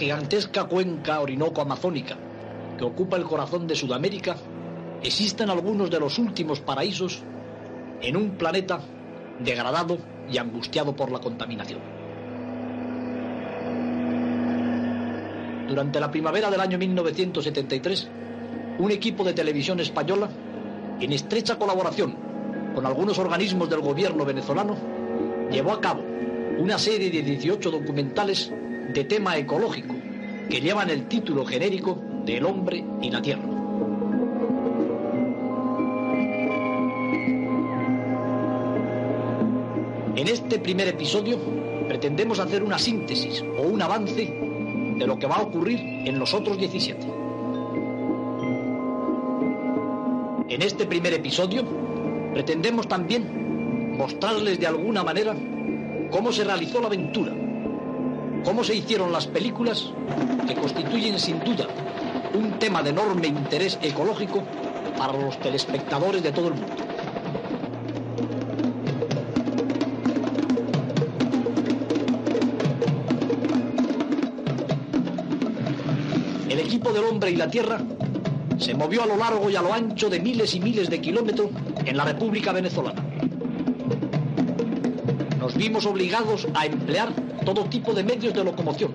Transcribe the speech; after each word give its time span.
gigantesca 0.00 0.64
cuenca 0.64 1.20
orinoco-amazónica 1.20 2.16
que 2.78 2.84
ocupa 2.84 3.18
el 3.18 3.24
corazón 3.24 3.66
de 3.66 3.76
Sudamérica, 3.76 4.34
existen 5.02 5.50
algunos 5.50 5.90
de 5.90 6.00
los 6.00 6.18
últimos 6.18 6.58
paraísos 6.60 7.22
en 8.00 8.16
un 8.16 8.30
planeta 8.30 8.80
degradado 9.38 9.98
y 10.32 10.38
angustiado 10.38 10.96
por 10.96 11.12
la 11.12 11.18
contaminación. 11.18 11.80
Durante 15.68 16.00
la 16.00 16.10
primavera 16.10 16.50
del 16.50 16.60
año 16.60 16.78
1973, 16.78 18.08
un 18.78 18.90
equipo 18.90 19.22
de 19.22 19.34
televisión 19.34 19.80
española, 19.80 20.30
en 20.98 21.12
estrecha 21.12 21.58
colaboración 21.58 22.16
con 22.74 22.86
algunos 22.86 23.18
organismos 23.18 23.68
del 23.68 23.80
gobierno 23.80 24.24
venezolano, 24.24 24.76
llevó 25.50 25.72
a 25.72 25.80
cabo 25.82 26.09
una 26.60 26.78
serie 26.78 27.10
de 27.10 27.22
18 27.22 27.70
documentales 27.70 28.52
de 28.92 29.04
tema 29.04 29.34
ecológico 29.38 29.94
que 30.50 30.60
llevan 30.60 30.90
el 30.90 31.08
título 31.08 31.46
genérico 31.46 31.98
de 32.26 32.36
El 32.36 32.44
hombre 32.44 32.84
y 33.00 33.10
la 33.10 33.22
tierra. 33.22 33.42
En 40.16 40.28
este 40.28 40.58
primer 40.58 40.88
episodio 40.88 41.38
pretendemos 41.88 42.38
hacer 42.38 42.62
una 42.62 42.78
síntesis 42.78 43.42
o 43.56 43.62
un 43.62 43.80
avance 43.80 44.30
de 44.98 45.06
lo 45.06 45.18
que 45.18 45.26
va 45.26 45.36
a 45.36 45.42
ocurrir 45.42 45.78
en 45.80 46.18
los 46.18 46.34
otros 46.34 46.58
17. 46.58 47.06
En 50.50 50.60
este 50.60 50.84
primer 50.84 51.14
episodio 51.14 51.64
pretendemos 52.34 52.86
también 52.86 53.96
mostrarles 53.96 54.60
de 54.60 54.66
alguna 54.66 55.02
manera 55.02 55.34
cómo 56.10 56.32
se 56.32 56.44
realizó 56.44 56.80
la 56.80 56.88
aventura, 56.88 57.32
cómo 58.44 58.64
se 58.64 58.74
hicieron 58.74 59.12
las 59.12 59.26
películas 59.26 59.92
que 60.46 60.54
constituyen 60.54 61.18
sin 61.18 61.40
duda 61.40 61.66
un 62.34 62.58
tema 62.58 62.82
de 62.82 62.90
enorme 62.90 63.28
interés 63.28 63.78
ecológico 63.82 64.42
para 64.96 65.12
los 65.12 65.38
telespectadores 65.40 66.22
de 66.22 66.32
todo 66.32 66.48
el 66.48 66.54
mundo. 66.54 66.74
El 76.48 76.58
equipo 76.58 76.92
del 76.92 77.04
hombre 77.04 77.30
y 77.30 77.36
la 77.36 77.50
tierra 77.50 77.80
se 78.58 78.74
movió 78.74 79.02
a 79.02 79.06
lo 79.06 79.16
largo 79.16 79.48
y 79.48 79.56
a 79.56 79.62
lo 79.62 79.72
ancho 79.72 80.10
de 80.10 80.20
miles 80.20 80.54
y 80.54 80.60
miles 80.60 80.90
de 80.90 81.00
kilómetros 81.00 81.50
en 81.84 81.96
la 81.96 82.04
República 82.04 82.52
Venezolana. 82.52 83.09
Nos 85.50 85.58
vimos 85.58 85.84
obligados 85.84 86.46
a 86.54 86.64
emplear 86.64 87.12
todo 87.44 87.64
tipo 87.64 87.92
de 87.92 88.04
medios 88.04 88.32
de 88.32 88.44
locomoción. 88.44 88.94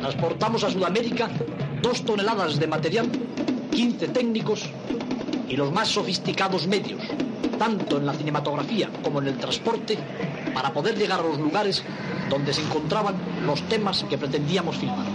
Transportamos 0.00 0.64
a 0.64 0.70
Sudamérica 0.70 1.30
dos 1.80 2.04
toneladas 2.04 2.58
de 2.58 2.66
material, 2.66 3.06
15 3.70 4.08
técnicos 4.08 4.68
y 5.48 5.54
los 5.54 5.70
más 5.70 5.86
sofisticados 5.86 6.66
medios, 6.66 7.00
tanto 7.56 7.98
en 7.98 8.06
la 8.06 8.14
cinematografía 8.14 8.90
como 9.04 9.22
en 9.22 9.28
el 9.28 9.38
transporte, 9.38 9.96
para 10.52 10.72
poder 10.72 10.98
llegar 10.98 11.20
a 11.20 11.22
los 11.22 11.38
lugares 11.38 11.84
donde 12.28 12.52
se 12.52 12.62
encontraban 12.62 13.14
los 13.46 13.62
temas 13.68 14.02
que 14.10 14.18
pretendíamos 14.18 14.76
filmar. 14.76 15.06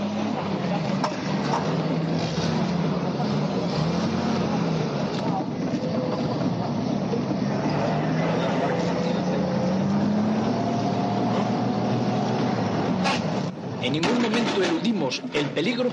En 13.90 13.94
ningún 13.94 14.22
momento 14.22 14.62
eludimos 14.62 15.20
el 15.34 15.48
peligro, 15.48 15.90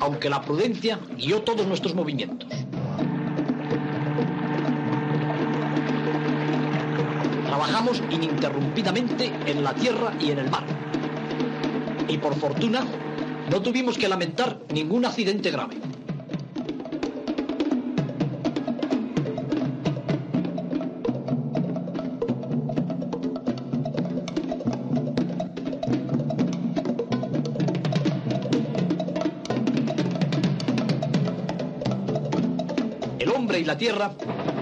aunque 0.00 0.28
la 0.28 0.42
prudencia 0.42 0.98
guió 1.16 1.40
todos 1.42 1.68
nuestros 1.68 1.94
movimientos. 1.94 2.48
Trabajamos 7.46 8.02
ininterrumpidamente 8.10 9.30
en 9.46 9.62
la 9.62 9.72
tierra 9.72 10.12
y 10.20 10.32
en 10.32 10.40
el 10.40 10.50
mar. 10.50 10.64
Y 12.08 12.18
por 12.18 12.34
fortuna, 12.34 12.84
no 13.52 13.62
tuvimos 13.62 13.96
que 13.96 14.08
lamentar 14.08 14.58
ningún 14.74 15.04
accidente 15.04 15.52
grave. 15.52 15.76
La 33.68 33.76
tierra 33.76 34.12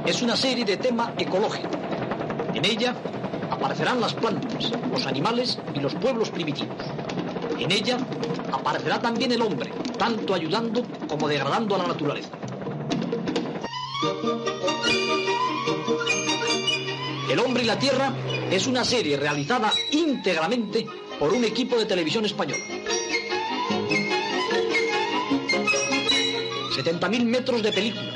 es 0.04 0.20
una 0.20 0.34
serie 0.34 0.64
de 0.64 0.78
tema 0.78 1.14
ecológico. 1.16 1.70
En 2.52 2.64
ella 2.64 2.92
aparecerán 3.48 4.00
las 4.00 4.14
plantas, 4.14 4.72
los 4.90 5.06
animales 5.06 5.60
y 5.76 5.78
los 5.78 5.94
pueblos 5.94 6.30
primitivos. 6.30 6.76
En 7.56 7.70
ella 7.70 7.98
aparecerá 8.52 9.00
también 9.00 9.30
el 9.30 9.42
hombre, 9.42 9.70
tanto 9.96 10.34
ayudando 10.34 10.82
como 11.06 11.28
degradando 11.28 11.76
a 11.76 11.78
la 11.78 11.86
naturaleza. 11.86 12.30
El 17.30 17.38
hombre 17.38 17.62
y 17.62 17.66
la 17.66 17.78
tierra 17.78 18.12
es 18.50 18.66
una 18.66 18.84
serie 18.84 19.16
realizada 19.16 19.72
íntegramente 19.92 20.84
por 21.20 21.32
un 21.32 21.44
equipo 21.44 21.76
de 21.76 21.86
televisión 21.86 22.24
española. 22.24 22.64
70.000 26.76 27.24
metros 27.24 27.62
de 27.62 27.72
película, 27.72 28.15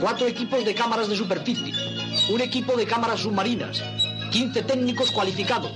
cuatro 0.00 0.26
equipos 0.26 0.64
de 0.64 0.74
cámaras 0.74 1.08
de 1.08 1.16
superficie, 1.16 1.72
un 2.30 2.40
equipo 2.40 2.76
de 2.76 2.86
cámaras 2.86 3.20
submarinas, 3.20 3.82
15 4.30 4.62
técnicos 4.62 5.10
cualificados 5.10 5.72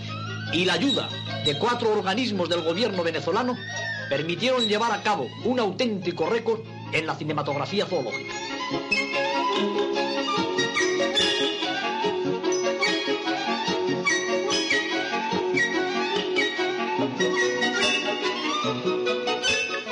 y 0.52 0.64
la 0.64 0.74
ayuda 0.74 1.08
de 1.44 1.56
cuatro 1.58 1.92
organismos 1.92 2.48
del 2.48 2.62
gobierno 2.62 3.02
venezolano 3.02 3.56
permitieron 4.08 4.66
llevar 4.66 4.92
a 4.92 5.02
cabo 5.02 5.28
un 5.44 5.60
auténtico 5.60 6.28
récord 6.28 6.60
en 6.92 7.06
la 7.06 7.14
cinematografía 7.14 7.86
zoológica. 7.86 8.34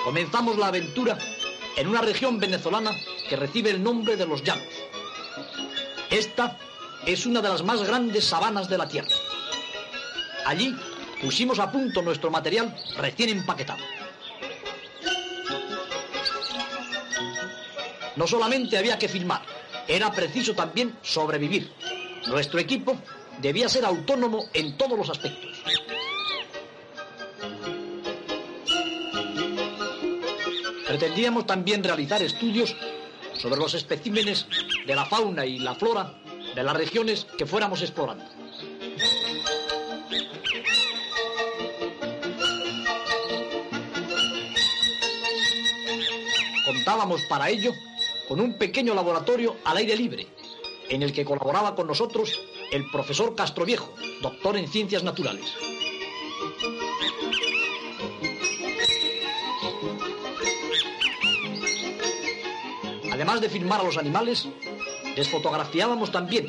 Comenzamos 0.05 0.59
la 0.59 0.67
aventura 0.67 1.17
en 1.77 1.87
una 1.87 2.01
región 2.01 2.41
venezolana 2.41 2.91
que 3.29 3.37
recibe 3.37 3.71
el 3.71 3.83
nombre 3.83 4.17
de 4.17 4.27
los 4.27 4.43
llanos. 4.43 4.67
Esta 6.11 6.57
es 7.07 7.27
una 7.27 7.41
de 7.41 7.49
las 7.49 7.63
más 7.63 7.83
grandes 7.83 8.25
sabanas 8.25 8.69
de 8.69 8.79
la 8.79 8.89
Tierra. 8.89 9.15
Allí 10.47 10.75
pusimos 11.21 11.59
a 11.59 11.71
punto 11.71 12.03
nuestro 12.03 12.31
material 12.31 12.75
recién 12.97 13.31
empaquetado. 13.31 13.83
No 18.17 18.27
solamente 18.27 18.79
había 18.79 18.99
que 18.99 19.09
filmar, 19.09 19.43
era 19.87 20.11
preciso 20.11 20.55
también 20.55 20.97
sobrevivir. 21.03 21.71
Nuestro 22.27 22.59
equipo 22.59 22.97
debía 23.41 23.69
ser 23.69 23.85
autónomo 23.85 24.47
en 24.55 24.77
todos 24.77 24.99
los 24.99 25.11
aspectos. 25.11 25.63
Pretendíamos 30.87 31.47
también 31.47 31.85
realizar 31.85 32.23
estudios 32.23 32.75
sobre 33.39 33.61
los 33.61 33.75
especímenes 33.75 34.47
de 34.87 34.95
la 34.95 35.05
fauna 35.07 35.47
y 35.47 35.59
la 35.59 35.75
flora 35.75 36.15
de 36.55 36.63
las 36.63 36.77
regiones 36.77 37.27
que 37.37 37.47
fuéramos 37.47 37.83
explorando. 37.83 38.25
Contábamos 46.65 47.23
para 47.29 47.49
ello 47.49 47.73
con 48.29 48.41
un 48.41 48.59
pequeño 48.59 48.95
laboratorio 48.95 49.57
al 49.65 49.79
aire 49.79 49.97
libre, 49.97 50.27
en 50.89 51.03
el 51.03 51.13
que 51.13 51.25
colaboraba 51.25 51.75
con 51.75 51.87
nosotros 51.87 52.41
el 52.73 52.91
profesor 52.91 53.35
Castroviejo, 53.35 53.95
doctor 54.21 54.57
en 54.57 54.69
ciencias 54.69 55.03
naturales. 55.03 55.47
Además 63.29 63.43
de 63.43 63.59
filmar 63.59 63.81
a 63.81 63.85
los 63.85 63.99
animales, 63.99 64.49
les 65.15 65.29
fotografiábamos 65.29 66.11
también, 66.11 66.49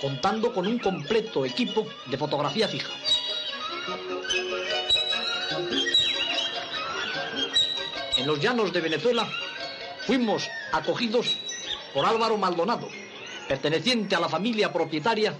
contando 0.00 0.52
con 0.52 0.66
un 0.66 0.80
completo 0.80 1.46
equipo 1.46 1.86
de 2.06 2.18
fotografía 2.18 2.66
fija. 2.66 2.92
En 8.16 8.26
los 8.26 8.40
llanos 8.40 8.72
de 8.72 8.80
Venezuela 8.80 9.28
fuimos 10.04 10.48
acogidos 10.72 11.38
por 11.94 12.04
Álvaro 12.04 12.36
Maldonado, 12.36 12.88
perteneciente 13.46 14.16
a 14.16 14.20
la 14.20 14.28
familia 14.28 14.72
propietaria 14.72 15.32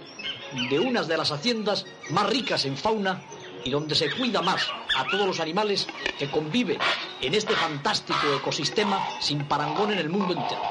de 0.70 0.78
unas 0.78 1.08
de 1.08 1.16
las 1.16 1.32
haciendas 1.32 1.84
más 2.10 2.30
ricas 2.30 2.64
en 2.64 2.76
fauna 2.76 3.24
y 3.64 3.70
donde 3.70 3.96
se 3.96 4.08
cuida 4.12 4.40
más 4.40 4.70
a 4.96 5.04
todos 5.08 5.26
los 5.26 5.40
animales 5.40 5.88
que 6.16 6.30
conviven 6.30 6.78
en 7.20 7.34
este 7.34 7.54
fantástico 7.54 8.36
ecosistema 8.36 9.00
sin 9.20 9.44
parangón 9.46 9.92
en 9.92 9.98
el 9.98 10.08
mundo 10.08 10.34
entero. 10.34 10.62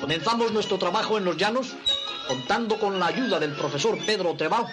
Comenzamos 0.00 0.52
nuestro 0.52 0.78
trabajo 0.78 1.16
en 1.16 1.24
los 1.24 1.36
llanos 1.36 1.74
contando 2.28 2.78
con 2.78 2.98
la 2.98 3.06
ayuda 3.06 3.38
del 3.38 3.52
profesor 3.52 3.98
Pedro 4.04 4.34
Trebal, 4.34 4.66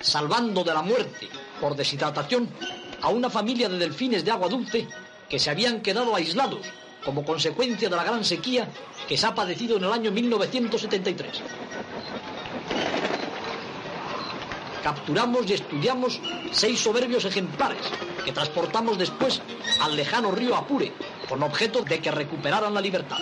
salvando 0.00 0.64
de 0.64 0.74
la 0.74 0.82
muerte 0.82 1.28
por 1.60 1.76
deshidratación 1.76 2.48
a 3.00 3.08
una 3.08 3.30
familia 3.30 3.68
de 3.68 3.78
delfines 3.78 4.24
de 4.24 4.30
agua 4.30 4.48
dulce 4.48 4.88
que 5.28 5.38
se 5.38 5.50
habían 5.50 5.82
quedado 5.82 6.14
aislados 6.14 6.66
como 7.04 7.24
consecuencia 7.24 7.88
de 7.88 7.96
la 7.96 8.04
gran 8.04 8.24
sequía 8.24 8.68
que 9.08 9.16
se 9.16 9.26
ha 9.26 9.34
padecido 9.34 9.76
en 9.76 9.84
el 9.84 9.92
año 9.92 10.10
1973. 10.10 11.42
Capturamos 14.82 15.48
y 15.48 15.54
estudiamos 15.54 16.20
seis 16.50 16.80
soberbios 16.80 17.24
ejemplares 17.24 17.82
que 18.24 18.32
transportamos 18.32 18.98
después 18.98 19.40
al 19.80 19.96
lejano 19.96 20.32
río 20.32 20.56
Apure 20.56 20.92
con 21.28 21.42
objeto 21.42 21.82
de 21.82 22.00
que 22.00 22.10
recuperaran 22.10 22.74
la 22.74 22.80
libertad. 22.80 23.18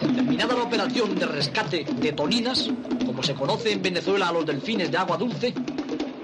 Terminada 0.00 0.54
la 0.54 0.62
operación 0.62 1.16
de 1.16 1.26
rescate 1.26 1.84
de 1.84 2.12
toninas, 2.12 2.70
como 3.04 3.22
se 3.22 3.34
conoce 3.34 3.72
en 3.72 3.82
Venezuela 3.82 4.28
a 4.28 4.32
los 4.32 4.46
delfines 4.46 4.90
de 4.90 4.96
agua 4.96 5.16
dulce, 5.16 5.52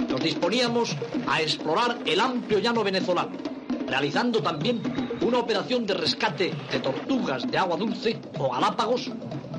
nos 0.08 0.20
disponíamos 0.20 0.96
a 1.26 1.42
explorar 1.42 1.98
el 2.06 2.20
amplio 2.20 2.58
llano 2.60 2.82
venezolano, 2.82 3.32
realizando 3.86 4.42
también 4.42 4.82
una 5.20 5.38
operación 5.38 5.86
de 5.86 5.94
rescate 5.94 6.52
de 6.70 6.80
tortugas 6.80 7.50
de 7.50 7.58
agua 7.58 7.76
dulce 7.76 8.18
o 8.38 8.50
galápagos, 8.50 9.10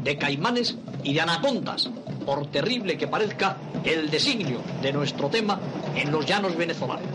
de 0.03 0.17
caimanes 0.17 0.75
y 1.03 1.13
de 1.13 1.21
anacondas, 1.21 1.89
por 2.25 2.47
terrible 2.47 2.97
que 2.97 3.07
parezca 3.07 3.57
el 3.83 4.09
designio 4.09 4.61
de 4.81 4.91
nuestro 4.91 5.29
tema 5.29 5.59
en 5.95 6.11
los 6.11 6.25
llanos 6.25 6.55
venezolanos. 6.55 7.07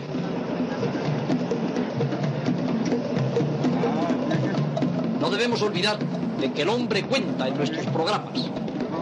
No 5.21 5.31
debemos 5.31 5.63
olvidar 5.63 5.99
de 6.41 6.53
que 6.53 6.63
el 6.63 6.69
hombre 6.69 7.05
cuenta 7.05 7.47
en 7.47 7.57
nuestros 7.57 7.87
programas, 7.87 8.51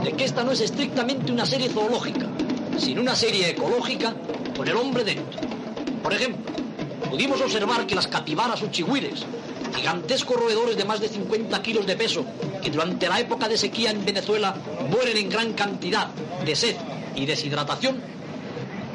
de 0.04 0.12
que 0.12 0.24
esta 0.24 0.44
no 0.44 0.52
es 0.52 0.60
estrictamente 0.60 1.32
una 1.32 1.46
serie 1.46 1.68
zoológica, 1.68 2.26
sino 2.76 3.00
una 3.00 3.14
serie 3.14 3.50
ecológica 3.50 4.14
con 4.56 4.68
el 4.68 4.76
hombre 4.76 5.04
dentro. 5.04 5.40
Por 6.02 6.12
ejemplo, 6.12 6.59
pudimos 7.10 7.40
observar 7.40 7.86
que 7.86 7.96
las 7.96 8.06
capibaras 8.06 8.62
o 8.62 8.70
chigüires, 8.70 9.26
gigantescos 9.74 10.36
roedores 10.36 10.76
de 10.76 10.84
más 10.84 11.00
de 11.00 11.08
50 11.08 11.60
kilos 11.60 11.86
de 11.86 11.96
peso, 11.96 12.24
que 12.62 12.70
durante 12.70 13.08
la 13.08 13.18
época 13.18 13.48
de 13.48 13.58
sequía 13.58 13.90
en 13.90 14.04
Venezuela 14.04 14.54
mueren 14.88 15.16
en 15.16 15.28
gran 15.28 15.52
cantidad 15.54 16.06
de 16.44 16.54
sed 16.54 16.76
y 17.16 17.26
deshidratación, 17.26 18.00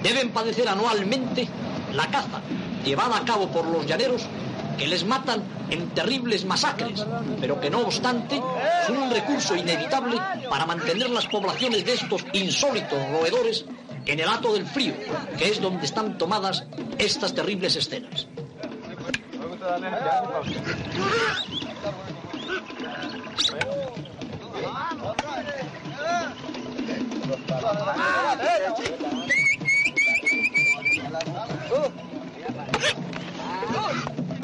deben 0.02 0.32
padecer 0.32 0.68
anualmente 0.70 1.48
la 1.94 2.08
caza 2.08 2.42
llevada 2.86 3.18
a 3.18 3.26
cabo 3.26 3.50
por 3.50 3.66
los 3.68 3.86
llaneros 3.86 4.24
que 4.78 4.88
les 4.88 5.06
matan 5.06 5.44
en 5.70 5.90
terribles 5.90 6.46
masacres, 6.46 7.06
pero 7.40 7.60
que 7.60 7.70
no 7.70 7.80
obstante 7.80 8.42
son 8.88 8.98
un 8.98 9.10
recurso 9.10 9.56
inevitable 9.56 10.18
para 10.50 10.66
mantener 10.66 11.10
las 11.10 11.28
poblaciones 11.28 11.86
de 11.86 11.94
estos 11.94 12.26
insólitos 12.34 13.00
roedores 13.10 13.66
en 14.06 14.19
el 14.19 14.28
hato 14.28 14.54
del 14.54 14.66
frío, 14.66 14.94
que 15.38 15.50
es 15.50 15.62
donde 15.62 15.86
están 15.86 16.18
tomadas 16.18 16.63
estas 16.98 17.34
terribles 17.34 17.75
escenas. 17.75 18.28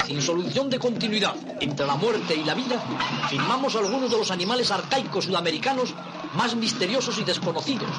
Sin 0.06 0.20
solución 0.20 0.68
de 0.68 0.78
continuidad 0.78 1.34
entre 1.60 1.86
la 1.86 1.94
muerte 1.94 2.34
y 2.34 2.44
la 2.44 2.54
vida, 2.54 2.82
filmamos 3.30 3.76
algunos 3.76 4.10
de 4.10 4.18
los 4.18 4.30
animales 4.30 4.70
arcaicos 4.70 5.26
sudamericanos 5.26 5.94
más 6.34 6.56
misteriosos 6.56 7.18
y 7.18 7.24
desconocidos, 7.24 7.90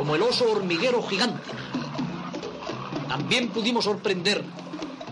como 0.00 0.14
el 0.14 0.22
oso 0.22 0.50
hormiguero 0.50 1.02
gigante. 1.02 1.50
También 3.06 3.50
pudimos 3.50 3.84
sorprender 3.84 4.42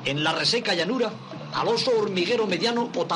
en 0.07 0.25
la 0.25 0.33
reseca 0.33 0.73
llanura 0.73 1.12
al 1.52 1.68
oso 1.68 1.90
hormiguero 1.95 2.47
mediano 2.47 2.88
o 2.97 3.07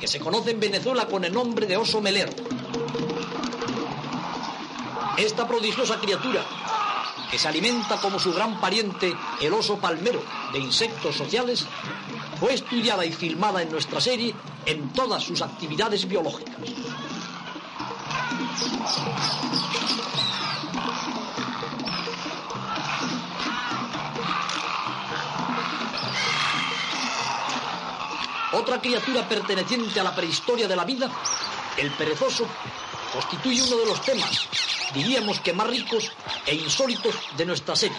que 0.00 0.08
se 0.08 0.18
conoce 0.18 0.52
en 0.52 0.60
Venezuela 0.60 1.06
con 1.06 1.26
el 1.26 1.34
nombre 1.34 1.66
de 1.66 1.76
oso 1.76 2.00
melero. 2.00 2.32
Esta 5.18 5.46
prodigiosa 5.46 6.00
criatura, 6.00 6.42
que 7.30 7.38
se 7.38 7.46
alimenta 7.46 8.00
como 8.00 8.18
su 8.18 8.32
gran 8.32 8.58
pariente 8.58 9.14
el 9.42 9.52
oso 9.52 9.76
palmero 9.76 10.22
de 10.54 10.60
insectos 10.60 11.14
sociales, 11.14 11.66
fue 12.40 12.54
estudiada 12.54 13.04
y 13.04 13.12
filmada 13.12 13.60
en 13.60 13.70
nuestra 13.70 14.00
serie 14.00 14.34
en 14.64 14.94
todas 14.94 15.22
sus 15.24 15.42
actividades 15.42 16.08
biológicas. 16.08 16.56
Otra 28.52 28.80
criatura 28.80 29.28
perteneciente 29.28 30.00
a 30.00 30.04
la 30.04 30.14
prehistoria 30.14 30.66
de 30.66 30.76
la 30.76 30.84
vida, 30.84 31.10
el 31.76 31.90
perezoso, 31.92 32.46
constituye 33.12 33.62
uno 33.62 33.76
de 33.76 33.86
los 33.86 34.00
temas, 34.02 34.48
diríamos 34.94 35.40
que 35.40 35.52
más 35.52 35.66
ricos 35.66 36.10
e 36.46 36.54
insólitos 36.54 37.14
de 37.36 37.44
nuestra 37.44 37.76
serie. 37.76 37.98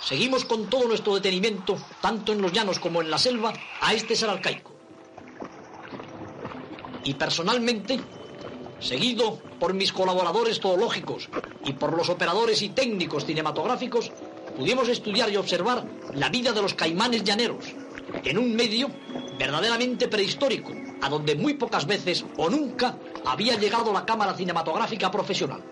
Seguimos 0.00 0.46
con 0.46 0.70
todo 0.70 0.88
nuestro 0.88 1.14
detenimiento, 1.14 1.76
tanto 2.00 2.32
en 2.32 2.40
los 2.40 2.52
llanos 2.52 2.78
como 2.78 3.02
en 3.02 3.10
la 3.10 3.18
selva, 3.18 3.52
a 3.82 3.92
este 3.92 4.16
ser 4.16 4.30
arcaico. 4.30 4.72
Y 7.04 7.12
personalmente, 7.14 8.00
seguido 8.80 9.38
por 9.60 9.74
mis 9.74 9.92
colaboradores 9.92 10.58
zoológicos 10.58 11.28
y 11.66 11.74
por 11.74 11.94
los 11.94 12.08
operadores 12.08 12.62
y 12.62 12.70
técnicos 12.70 13.26
cinematográficos, 13.26 14.10
pudimos 14.56 14.88
estudiar 14.88 15.28
y 15.30 15.36
observar 15.36 15.84
la 16.14 16.30
vida 16.30 16.52
de 16.52 16.62
los 16.62 16.72
caimanes 16.72 17.24
llaneros, 17.24 17.66
en 18.24 18.38
un 18.38 18.54
medio 18.54 18.90
verdaderamente 19.38 20.08
prehistórico, 20.08 20.72
a 21.00 21.08
donde 21.08 21.36
muy 21.36 21.54
pocas 21.54 21.86
veces 21.86 22.24
o 22.36 22.50
nunca 22.50 22.96
había 23.24 23.56
llegado 23.56 23.92
la 23.92 24.04
cámara 24.04 24.34
cinematográfica 24.34 25.10
profesional. 25.10 25.62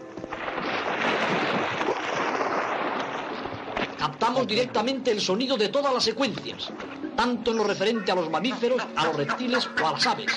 Captamos 3.98 4.46
directamente 4.46 5.10
el 5.10 5.20
sonido 5.20 5.56
de 5.56 5.68
todas 5.68 5.92
las 5.92 6.04
secuencias, 6.04 6.70
tanto 7.16 7.50
en 7.50 7.56
lo 7.56 7.64
referente 7.64 8.12
a 8.12 8.14
los 8.14 8.30
mamíferos, 8.30 8.80
a 8.94 9.04
los 9.06 9.16
reptiles 9.16 9.68
o 9.82 9.86
a 9.86 9.92
las 9.92 10.06
aves. 10.06 10.32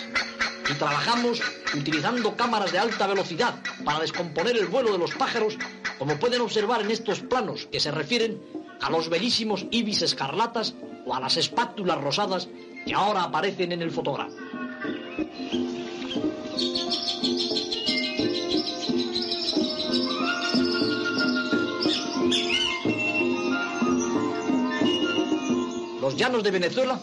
Y 0.69 0.73
trabajamos 0.73 1.41
utilizando 1.75 2.35
cámaras 2.35 2.71
de 2.71 2.79
alta 2.79 3.07
velocidad 3.07 3.55
para 3.83 3.99
descomponer 3.99 4.55
el 4.57 4.67
vuelo 4.67 4.91
de 4.91 4.99
los 4.99 5.13
pájaros, 5.15 5.57
como 5.97 6.17
pueden 6.17 6.41
observar 6.41 6.81
en 6.81 6.91
estos 6.91 7.19
planos 7.21 7.67
que 7.71 7.79
se 7.79 7.91
refieren 7.91 8.41
a 8.81 8.89
los 8.89 9.09
bellísimos 9.09 9.65
ibis 9.71 10.01
escarlatas 10.01 10.75
o 11.05 11.15
a 11.15 11.19
las 11.19 11.37
espátulas 11.37 11.99
rosadas 12.01 12.47
que 12.85 12.93
ahora 12.93 13.23
aparecen 13.23 13.71
en 13.71 13.81
el 13.81 13.91
fotograma. 13.91 14.33
Los 26.01 26.15
llanos 26.15 26.43
de 26.43 26.51
Venezuela 26.51 26.99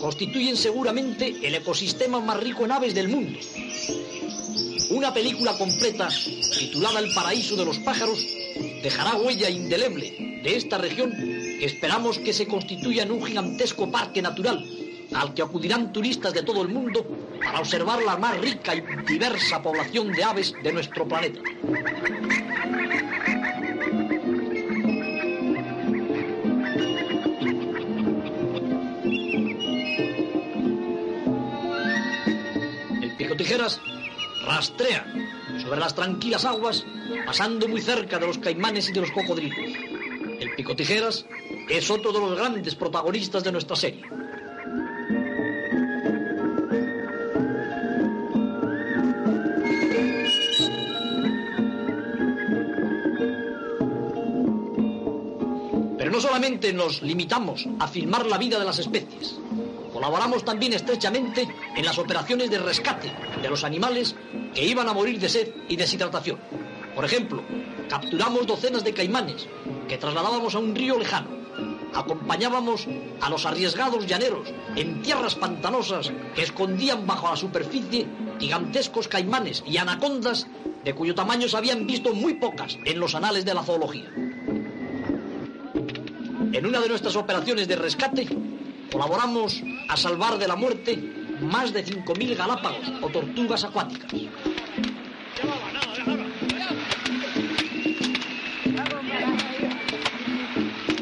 constituyen 0.00 0.56
seguramente 0.56 1.34
el 1.42 1.54
ecosistema 1.54 2.20
más 2.20 2.38
rico 2.38 2.64
en 2.64 2.72
aves 2.72 2.94
del 2.94 3.08
mundo. 3.08 3.38
Una 4.90 5.12
película 5.12 5.56
completa 5.56 6.08
titulada 6.58 7.00
El 7.00 7.12
paraíso 7.14 7.56
de 7.56 7.64
los 7.64 7.78
pájaros 7.78 8.24
dejará 8.82 9.16
huella 9.16 9.50
indeleble 9.50 10.40
de 10.42 10.56
esta 10.56 10.78
región 10.78 11.10
que 11.10 11.64
esperamos 11.64 12.18
que 12.18 12.32
se 12.32 12.46
constituya 12.46 13.02
en 13.02 13.12
un 13.12 13.24
gigantesco 13.24 13.90
parque 13.90 14.20
natural 14.20 14.64
al 15.14 15.32
que 15.34 15.42
acudirán 15.42 15.92
turistas 15.92 16.32
de 16.34 16.42
todo 16.42 16.62
el 16.62 16.68
mundo 16.68 17.06
para 17.42 17.60
observar 17.60 18.02
la 18.02 18.16
más 18.16 18.38
rica 18.40 18.74
y 18.74 18.82
diversa 19.06 19.62
población 19.62 20.12
de 20.12 20.24
aves 20.24 20.54
de 20.62 20.72
nuestro 20.72 21.06
planeta. 21.06 21.40
El 33.00 33.16
pico 33.16 33.36
tijeras 33.36 33.80
rastrea 34.46 35.06
sobre 35.62 35.80
las 35.80 35.94
tranquilas 35.94 36.44
aguas, 36.44 36.84
pasando 37.24 37.68
muy 37.68 37.80
cerca 37.80 38.18
de 38.18 38.26
los 38.26 38.38
caimanes 38.38 38.88
y 38.88 38.92
de 38.92 39.00
los 39.00 39.10
cocodrilos. 39.12 39.58
El 40.40 40.54
pico 40.56 40.74
tijeras 40.74 41.24
es 41.68 41.90
otro 41.90 42.12
de 42.12 42.18
los 42.18 42.36
grandes 42.36 42.74
protagonistas 42.74 43.44
de 43.44 43.52
nuestra 43.52 43.76
serie. 43.76 44.04
Solamente 56.34 56.72
nos 56.72 57.00
limitamos 57.00 57.64
a 57.78 57.86
filmar 57.86 58.26
la 58.26 58.38
vida 58.38 58.58
de 58.58 58.64
las 58.64 58.80
especies, 58.80 59.36
colaboramos 59.92 60.44
también 60.44 60.72
estrechamente 60.72 61.46
en 61.76 61.84
las 61.84 61.96
operaciones 61.96 62.50
de 62.50 62.58
rescate 62.58 63.12
de 63.40 63.48
los 63.48 63.62
animales 63.62 64.16
que 64.52 64.64
iban 64.64 64.88
a 64.88 64.92
morir 64.92 65.20
de 65.20 65.28
sed 65.28 65.54
y 65.68 65.76
deshidratación. 65.76 66.40
Por 66.92 67.04
ejemplo, 67.04 67.40
capturamos 67.88 68.48
docenas 68.48 68.82
de 68.82 68.92
caimanes 68.92 69.46
que 69.86 69.96
trasladábamos 69.96 70.56
a 70.56 70.58
un 70.58 70.74
río 70.74 70.98
lejano. 70.98 71.28
Acompañábamos 71.94 72.88
a 73.20 73.30
los 73.30 73.46
arriesgados 73.46 74.04
llaneros 74.04 74.52
en 74.74 75.02
tierras 75.02 75.36
pantanosas 75.36 76.10
que 76.34 76.42
escondían 76.42 77.06
bajo 77.06 77.30
la 77.30 77.36
superficie 77.36 78.08
gigantescos 78.40 79.06
caimanes 79.06 79.62
y 79.64 79.76
anacondas 79.76 80.48
de 80.82 80.94
cuyo 80.96 81.14
tamaño 81.14 81.48
se 81.48 81.56
habían 81.56 81.86
visto 81.86 82.12
muy 82.12 82.34
pocas 82.34 82.76
en 82.84 82.98
los 82.98 83.14
anales 83.14 83.44
de 83.44 83.54
la 83.54 83.62
zoología. 83.62 84.10
En 86.54 86.64
una 86.66 86.80
de 86.80 86.88
nuestras 86.88 87.16
operaciones 87.16 87.66
de 87.66 87.74
rescate, 87.74 88.28
colaboramos 88.92 89.60
a 89.88 89.96
salvar 89.96 90.38
de 90.38 90.46
la 90.46 90.54
muerte 90.54 90.96
más 91.40 91.72
de 91.72 91.84
5.000 91.84 92.36
galápagos 92.36 92.92
o 93.02 93.08
tortugas 93.08 93.64
acuáticas. 93.64 94.12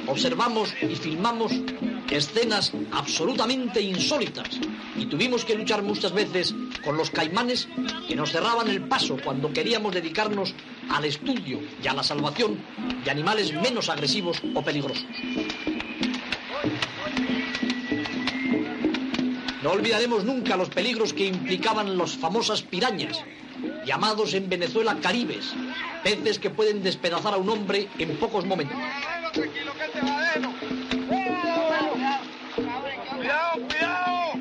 Observamos 0.07 0.73
y 0.81 0.97
filmamos 0.97 1.53
escenas 2.11 2.73
absolutamente 2.91 3.83
insólitas 3.83 4.59
y 4.97 5.05
tuvimos 5.05 5.45
que 5.45 5.55
luchar 5.55 5.83
muchas 5.83 6.13
veces 6.13 6.55
con 6.83 6.97
los 6.97 7.11
caimanes 7.11 7.69
que 8.09 8.17
nos 8.17 8.33
cerraban 8.33 8.69
el 8.69 8.89
paso 8.89 9.19
cuando 9.23 9.53
queríamos 9.53 9.93
dedicarnos 9.93 10.55
al 10.91 11.05
estudio 11.05 11.61
y 11.83 11.89
a 11.89 11.95
la 11.95 12.03
salvación 12.03 12.59
de 13.05 13.11
animales 13.11 13.53
menos 13.53 13.89
agresivos 13.89 14.43
o 14.55 14.63
peligrosos. 14.63 15.07
No 19.63 19.71
olvidaremos 19.71 20.25
nunca 20.25 20.57
los 20.57 20.71
peligros 20.71 21.13
que 21.13 21.27
implicaban 21.27 21.97
las 21.97 22.17
famosas 22.17 22.63
pirañas, 22.63 23.23
llamados 23.87 24.35
en 24.35 24.49
Venezuela 24.49 24.99
caribes, 25.01 25.55
peces 26.03 26.41
que 26.41 26.51
pueden 26.51 26.83
despedazar 26.83 27.35
a 27.35 27.37
un 27.37 27.49
hombre 27.49 27.89
en 27.99 28.17
pocos 28.17 28.45
momentos. 28.45 28.77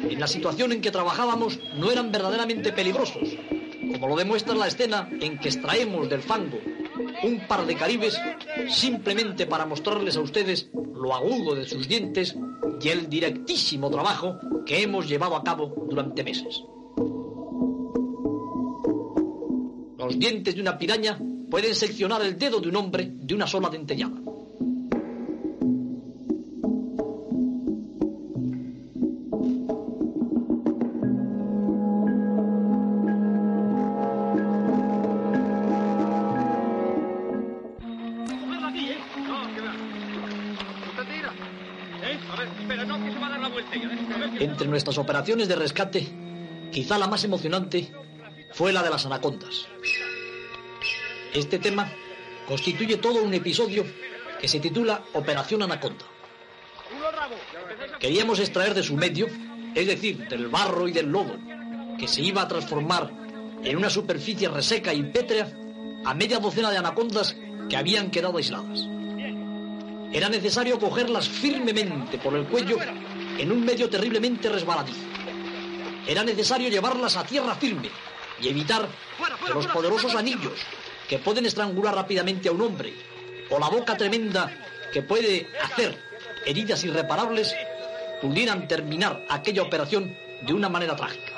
En 0.10 0.20
la 0.20 0.28
situación 0.28 0.72
en 0.72 0.82
que 0.82 0.92
trabajábamos 0.92 1.60
no 1.78 1.92
eran 1.92 2.12
verdaderamente 2.12 2.74
peligrosos, 2.74 3.38
como 4.02 4.16
lo 4.16 4.20
demuestra 4.20 4.56
la 4.56 4.66
escena 4.66 5.08
en 5.22 5.38
que 5.38 5.50
extraemos 5.50 6.10
del 6.10 6.24
fango 6.24 6.58
un 7.22 7.48
par 7.48 7.68
de 7.68 7.76
caribes 7.76 8.20
simplemente 8.68 9.46
para 9.46 9.68
mostrarles 9.68 10.18
a 10.18 10.22
ustedes 10.22 10.72
lo 10.74 11.14
agudo 11.14 11.54
de 11.54 11.68
sus 11.68 11.88
dientes 11.88 12.36
y 12.82 12.90
el 12.90 13.08
directísimo 13.08 13.92
trabajo 13.92 14.40
que 14.66 14.82
hemos 14.82 15.08
llevado 15.08 15.36
a 15.36 15.44
cabo 15.44 15.86
durante 15.88 16.24
meses. 16.24 16.64
Los 20.00 20.18
dientes 20.18 20.56
de 20.56 20.62
una 20.62 20.80
piraña 20.80 21.20
pueden 21.52 21.76
seccionar 21.76 22.24
el 22.24 22.40
dedo 22.40 22.60
de 22.60 22.70
un 22.70 22.78
hombre 22.78 23.08
de 23.14 23.36
una 23.36 23.46
sola 23.46 23.70
dentellada. 23.70 24.20
Entre 44.40 44.68
nuestras 44.68 44.98
operaciones 44.98 45.48
de 45.48 45.56
rescate, 45.56 46.08
quizá 46.72 46.98
la 46.98 47.08
más 47.08 47.24
emocionante 47.24 47.92
fue 48.52 48.74
la 48.74 48.84
de 48.84 48.90
las 48.90 49.06
anacondas. 49.06 49.68
Este 51.34 51.60
tema 51.60 51.92
constituye 52.48 52.98
todo 52.98 53.24
un 53.24 53.34
episodio 53.34 53.86
que 54.40 54.48
se 54.48 54.60
titula 54.60 55.04
Operación 55.14 55.64
Anaconda. 55.64 56.06
Queríamos 58.00 58.40
extraer 58.40 58.74
de 58.74 58.84
su 58.84 58.96
medio, 58.96 59.28
es 59.76 59.88
decir, 59.88 60.28
del 60.28 60.48
barro 60.48 60.88
y 60.88 60.92
del 60.92 61.08
lodo, 61.08 61.38
que 61.98 62.08
se 62.08 62.22
iba 62.22 62.42
a 62.42 62.48
transformar 62.48 63.12
en 63.64 63.78
una 63.78 63.90
superficie 63.90 64.50
reseca 64.50 64.94
y 64.94 65.04
pétrea, 65.04 65.52
a 66.04 66.14
media 66.14 66.40
docena 66.40 66.72
de 66.72 66.78
anacondas 66.78 67.36
que 67.70 67.78
habían 67.78 68.10
quedado 68.10 68.38
aisladas. 68.38 68.88
Era 70.14 70.28
necesario 70.28 70.78
cogerlas 70.78 71.28
firmemente 71.28 72.18
por 72.18 72.36
el 72.36 72.46
cuello 72.46 72.78
en 73.38 73.52
un 73.52 73.64
medio 73.64 73.90
terriblemente 73.90 74.50
resbaladizo. 74.50 75.00
Era 76.06 76.24
necesario 76.24 76.70
llevarlas 76.70 77.16
a 77.16 77.24
tierra 77.24 77.56
firme 77.56 77.90
y 78.42 78.50
evitar 78.50 78.88
que 79.46 79.54
los 79.54 79.68
poderosos 79.68 80.16
anillos 80.16 80.60
que 81.08 81.20
pueden 81.20 81.46
estrangular 81.46 81.96
rápidamente 81.96 82.50
a 82.50 82.52
un 82.52 82.62
hombre 82.62 82.94
o 83.50 83.60
la 83.60 83.70
boca 83.70 83.96
tremenda 83.96 84.52
que 84.92 85.02
puede 85.02 85.48
hacer 85.64 85.98
heridas 86.46 86.84
irreparables 86.84 87.56
pudieran 88.22 88.68
terminar 88.68 89.26
aquella 89.30 89.62
operación 89.62 90.16
de 90.42 90.54
una 90.54 90.68
manera 90.68 90.96
trágica. 90.96 91.32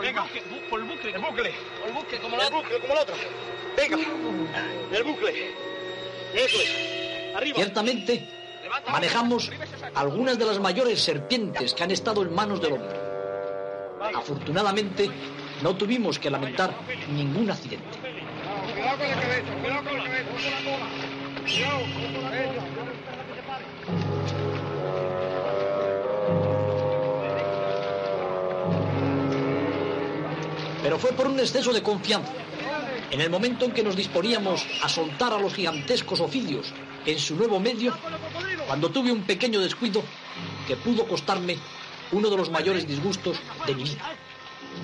Venga, 0.00 0.26
por 0.68 0.80
el 0.80 0.86
bucle. 0.86 1.10
El 1.10 1.22
bucle. 1.22 1.54
El 1.86 1.92
bucle, 1.92 2.18
como 2.18 2.36
El 2.36 2.42
la 2.42 2.50
bucle, 2.50 2.78
como 2.80 2.94
la 2.94 3.00
otra. 3.02 3.14
Venga. 3.76 3.98
El 4.92 5.02
bucle. 5.04 5.50
Eso 6.34 6.60
es. 6.60 7.05
Ciertamente, 7.54 8.28
manejamos 8.90 9.50
algunas 9.94 10.38
de 10.38 10.44
las 10.44 10.58
mayores 10.58 11.00
serpientes 11.00 11.74
que 11.74 11.84
han 11.84 11.90
estado 11.90 12.22
en 12.22 12.34
manos 12.34 12.60
del 12.60 12.74
hombre. 12.74 12.96
Afortunadamente, 14.14 15.10
no 15.62 15.76
tuvimos 15.76 16.18
que 16.18 16.30
lamentar 16.30 16.74
ningún 17.10 17.50
accidente. 17.50 17.98
Pero 30.82 30.98
fue 30.98 31.12
por 31.12 31.26
un 31.26 31.40
exceso 31.40 31.72
de 31.72 31.82
confianza. 31.82 32.32
En 33.10 33.20
el 33.20 33.30
momento 33.30 33.64
en 33.64 33.72
que 33.72 33.82
nos 33.82 33.96
disponíamos 33.96 34.66
a 34.82 34.88
soltar 34.88 35.32
a 35.32 35.38
los 35.38 35.54
gigantescos 35.54 36.20
ofidios 36.20 36.72
en 37.06 37.18
su 37.18 37.36
nuevo 37.36 37.60
medio, 37.60 37.96
cuando 38.66 38.90
tuve 38.90 39.12
un 39.12 39.22
pequeño 39.22 39.60
descuido, 39.60 40.02
que 40.66 40.76
pudo 40.76 41.06
costarme 41.06 41.56
uno 42.12 42.28
de 42.28 42.36
los 42.36 42.50
mayores 42.50 42.86
disgustos 42.86 43.38
de 43.66 43.74
mi 43.74 43.84
vida. 43.84 44.12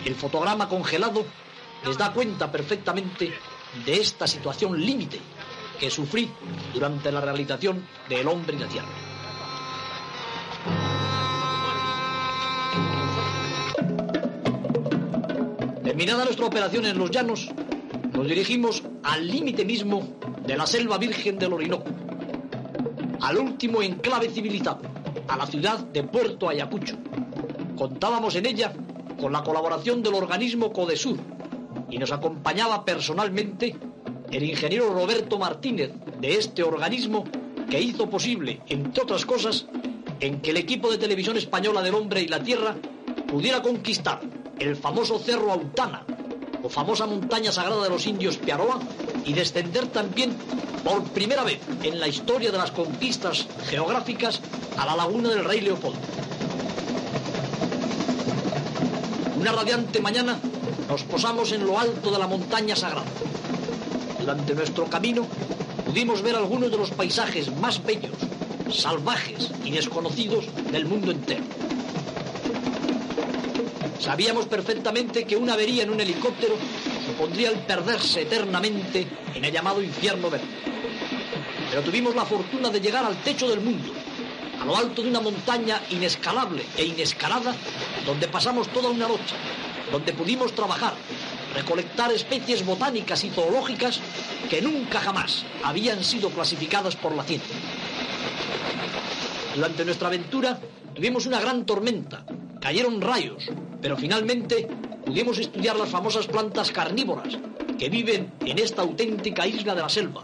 El 0.04 0.14
fotograma 0.14 0.68
congelado 0.68 1.24
les 1.84 1.98
da 1.98 2.12
cuenta 2.12 2.50
perfectamente 2.50 3.32
de 3.84 3.94
esta 3.94 4.26
situación 4.26 4.80
límite 4.80 5.18
que 5.78 5.90
sufrí 5.90 6.30
durante 6.72 7.10
la 7.10 7.20
realización 7.20 7.86
de 8.08 8.20
El 8.20 8.28
hombre 8.28 8.56
y 8.56 8.60
la 8.60 8.68
tierra. 8.68 8.88
Terminada 15.82 16.24
nuestra 16.24 16.46
operación 16.46 16.86
en 16.86 16.98
los 16.98 17.10
llanos, 17.10 17.50
nos 18.12 18.26
dirigimos 18.28 18.82
al 19.02 19.26
límite 19.26 19.64
mismo 19.64 20.16
de 20.46 20.56
la 20.56 20.66
selva 20.66 20.98
virgen 20.98 21.38
del 21.38 21.52
Orinoco, 21.52 21.90
al 23.22 23.38
último 23.38 23.82
enclave 23.82 24.28
civilizado, 24.28 24.80
a 25.28 25.36
la 25.36 25.46
ciudad 25.46 25.78
de 25.78 26.02
Puerto 26.02 26.48
Ayacucho. 26.48 26.96
Contábamos 27.76 28.34
en 28.34 28.46
ella 28.46 28.72
con 29.18 29.32
la 29.32 29.44
colaboración 29.44 30.02
del 30.02 30.14
organismo 30.14 30.72
Codesur 30.72 31.18
y 31.88 31.98
nos 31.98 32.10
acompañaba 32.10 32.84
personalmente 32.84 33.76
el 34.30 34.42
ingeniero 34.42 34.92
Roberto 34.92 35.38
Martínez 35.38 35.92
de 36.20 36.34
este 36.34 36.62
organismo 36.62 37.24
que 37.70 37.80
hizo 37.80 38.10
posible, 38.10 38.60
entre 38.68 39.04
otras 39.04 39.24
cosas, 39.24 39.66
en 40.18 40.40
que 40.40 40.50
el 40.50 40.56
equipo 40.56 40.90
de 40.90 40.98
televisión 40.98 41.36
española 41.36 41.80
del 41.80 41.94
hombre 41.94 42.22
y 42.22 42.28
la 42.28 42.42
tierra 42.42 42.74
pudiera 43.28 43.62
conquistar 43.62 44.20
el 44.58 44.74
famoso 44.76 45.18
Cerro 45.18 45.52
Autana, 45.52 46.04
o 46.62 46.68
famosa 46.68 47.06
montaña 47.06 47.52
sagrada 47.52 47.84
de 47.84 47.90
los 47.90 48.06
indios 48.06 48.36
Piaroa, 48.36 48.80
y 49.24 49.32
descender 49.32 49.86
también 49.88 50.36
por 50.84 51.02
primera 51.04 51.44
vez 51.44 51.60
en 51.82 52.00
la 52.00 52.08
historia 52.08 52.50
de 52.50 52.58
las 52.58 52.70
conquistas 52.70 53.46
geográficas 53.68 54.40
a 54.76 54.86
la 54.86 54.96
laguna 54.96 55.30
del 55.30 55.44
Rey 55.44 55.60
Leopoldo. 55.60 56.00
Una 59.36 59.52
radiante 59.52 60.00
mañana 60.00 60.38
nos 60.88 61.02
posamos 61.04 61.52
en 61.52 61.66
lo 61.66 61.78
alto 61.78 62.10
de 62.10 62.18
la 62.18 62.26
montaña 62.26 62.76
sagrada. 62.76 63.06
Durante 64.20 64.54
nuestro 64.54 64.86
camino 64.86 65.26
pudimos 65.86 66.22
ver 66.22 66.36
algunos 66.36 66.70
de 66.70 66.76
los 66.76 66.90
paisajes 66.90 67.54
más 67.56 67.84
bellos, 67.84 68.12
salvajes 68.70 69.50
y 69.64 69.70
desconocidos 69.72 70.44
del 70.70 70.86
mundo 70.86 71.10
entero. 71.10 71.42
Sabíamos 73.98 74.46
perfectamente 74.46 75.24
que 75.24 75.36
una 75.36 75.54
avería 75.54 75.84
en 75.84 75.90
un 75.90 76.00
helicóptero 76.00 76.54
supondría 77.22 77.50
el 77.50 77.58
perderse 77.60 78.22
eternamente 78.22 79.06
en 79.32 79.44
el 79.44 79.52
llamado 79.52 79.80
infierno 79.80 80.28
verde. 80.28 80.44
Pero 81.70 81.82
tuvimos 81.82 82.16
la 82.16 82.24
fortuna 82.24 82.68
de 82.68 82.80
llegar 82.80 83.04
al 83.04 83.14
techo 83.22 83.48
del 83.48 83.60
mundo, 83.60 83.92
a 84.60 84.64
lo 84.64 84.76
alto 84.76 85.02
de 85.02 85.08
una 85.08 85.20
montaña 85.20 85.80
inescalable 85.90 86.64
e 86.76 86.84
inescalada, 86.84 87.54
donde 88.04 88.26
pasamos 88.26 88.66
toda 88.72 88.90
una 88.90 89.06
noche, 89.06 89.36
donde 89.92 90.12
pudimos 90.12 90.52
trabajar, 90.52 90.94
recolectar 91.54 92.10
especies 92.10 92.66
botánicas 92.66 93.22
y 93.22 93.30
zoológicas 93.30 94.00
que 94.50 94.60
nunca 94.60 94.98
jamás 94.98 95.44
habían 95.62 96.02
sido 96.02 96.28
clasificadas 96.28 96.96
por 96.96 97.14
la 97.14 97.22
ciencia. 97.22 97.54
Durante 99.54 99.84
nuestra 99.84 100.08
aventura 100.08 100.58
tuvimos 100.92 101.26
una 101.26 101.38
gran 101.38 101.66
tormenta, 101.66 102.24
cayeron 102.60 103.00
rayos, 103.00 103.48
pero 103.80 103.96
finalmente 103.96 104.66
pudimos 105.12 105.38
estudiar 105.38 105.76
las 105.76 105.90
famosas 105.90 106.26
plantas 106.26 106.70
carnívoras 106.70 107.36
que 107.78 107.90
viven 107.90 108.32
en 108.46 108.58
esta 108.58 108.80
auténtica 108.80 109.46
isla 109.46 109.74
de 109.74 109.82
la 109.82 109.90
selva. 109.90 110.22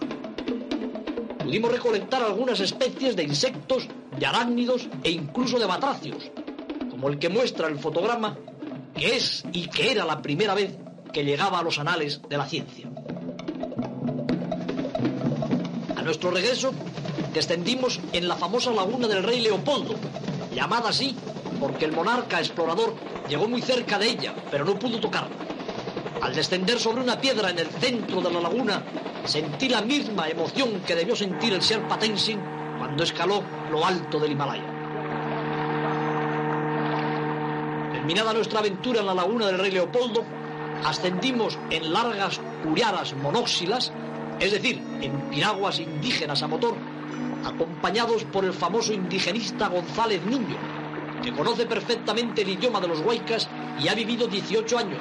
Pudimos 1.44 1.70
recolectar 1.70 2.22
algunas 2.22 2.58
especies 2.60 3.14
de 3.14 3.24
insectos, 3.24 3.86
de 4.18 4.24
arácnidos 4.24 4.88
e 5.04 5.10
incluso 5.10 5.58
de 5.58 5.66
batracios, 5.66 6.30
como 6.90 7.10
el 7.10 7.18
que 7.18 7.28
muestra 7.28 7.68
el 7.68 7.78
fotograma, 7.78 8.38
que 8.94 9.16
es 9.16 9.44
y 9.52 9.68
que 9.68 9.92
era 9.92 10.06
la 10.06 10.22
primera 10.22 10.54
vez 10.54 10.78
que 11.12 11.22
llegaba 11.22 11.58
a 11.58 11.62
los 11.62 11.78
anales 11.78 12.22
de 12.26 12.38
la 12.38 12.46
ciencia. 12.46 12.86
A 15.96 16.00
nuestro 16.00 16.30
regreso, 16.30 16.72
descendimos 17.34 18.00
en 18.14 18.26
la 18.26 18.36
famosa 18.36 18.70
laguna 18.70 19.06
del 19.06 19.22
rey 19.22 19.42
Leopoldo, 19.42 19.96
llamada 20.54 20.88
así 20.88 21.14
porque 21.60 21.84
el 21.84 21.92
monarca 21.92 22.38
explorador 22.38 22.94
llegó 23.28 23.46
muy 23.46 23.60
cerca 23.60 23.98
de 23.98 24.08
ella, 24.08 24.34
pero 24.50 24.64
no 24.64 24.78
pudo 24.78 24.98
tocarla. 24.98 25.36
Al 26.22 26.34
descender 26.34 26.78
sobre 26.78 27.02
una 27.02 27.20
piedra 27.20 27.50
en 27.50 27.58
el 27.58 27.68
centro 27.68 28.20
de 28.20 28.32
la 28.32 28.40
laguna, 28.40 28.82
sentí 29.24 29.68
la 29.68 29.82
misma 29.82 30.28
emoción 30.28 30.80
que 30.86 30.96
debió 30.96 31.14
sentir 31.14 31.52
el 31.52 31.60
Sherpa 31.60 31.98
Tenzin 31.98 32.40
cuando 32.78 33.02
escaló 33.04 33.42
lo 33.70 33.84
alto 33.84 34.18
del 34.18 34.32
Himalaya. 34.32 34.64
Terminada 37.92 38.32
nuestra 38.32 38.60
aventura 38.60 39.00
en 39.00 39.06
la 39.06 39.14
laguna 39.14 39.46
del 39.46 39.58
rey 39.58 39.70
Leopoldo, 39.70 40.24
ascendimos 40.84 41.58
en 41.70 41.92
largas 41.92 42.40
curiaras 42.64 43.14
monóxilas, 43.14 43.92
es 44.40 44.52
decir, 44.52 44.82
en 45.00 45.12
piraguas 45.30 45.78
indígenas 45.78 46.42
a 46.42 46.48
motor, 46.48 46.74
acompañados 47.44 48.24
por 48.24 48.44
el 48.44 48.52
famoso 48.52 48.92
indigenista 48.92 49.68
González 49.68 50.24
Niño, 50.24 50.56
conoce 51.32 51.66
perfectamente 51.66 52.42
el 52.42 52.50
idioma 52.50 52.80
de 52.80 52.88
los 52.88 53.00
huaycas 53.00 53.48
y 53.80 53.88
ha 53.88 53.94
vivido 53.94 54.26
18 54.26 54.78
años 54.78 55.00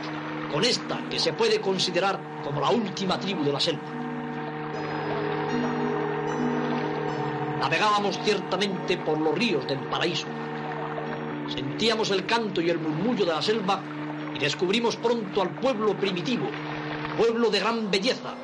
con 0.51 0.63
esta 0.63 1.07
que 1.09 1.19
se 1.19 1.33
puede 1.33 1.59
considerar 1.61 2.19
como 2.43 2.61
la 2.61 2.69
última 2.69 3.19
tribu 3.19 3.43
de 3.43 3.53
la 3.53 3.59
selva. 3.59 3.83
Navegábamos 7.59 8.19
ciertamente 8.23 8.97
por 8.97 9.19
los 9.19 9.37
ríos 9.37 9.67
del 9.67 9.79
paraíso. 9.79 10.27
Sentíamos 11.53 12.11
el 12.11 12.25
canto 12.25 12.61
y 12.61 12.69
el 12.69 12.79
murmullo 12.79 13.25
de 13.25 13.33
la 13.33 13.41
selva 13.41 13.81
y 14.33 14.39
descubrimos 14.39 14.95
pronto 14.95 15.41
al 15.41 15.49
pueblo 15.59 15.97
primitivo, 15.97 16.47
pueblo 17.17 17.49
de 17.49 17.59
gran 17.59 17.91
belleza, 17.91 18.35